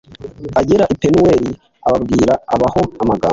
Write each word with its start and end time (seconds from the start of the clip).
agera 0.61 0.85
i 0.93 0.95
Penuweli 1.01 1.51
a 1.57 1.57
abwira 1.95 2.33
abaho 2.53 2.81
amagambo 3.01 3.29